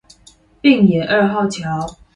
[0.63, 1.95] 枋野二號橋